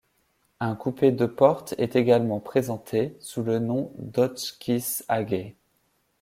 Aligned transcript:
Un 0.59 0.75
coupé 0.75 1.11
deux 1.11 1.31
portes 1.31 1.75
est 1.77 1.95
également 1.95 2.39
présenté, 2.39 3.15
sous 3.19 3.43
le 3.43 3.59
nom 3.59 3.93
d'Hotchkiss 3.99 5.05
Agay. 5.07 5.55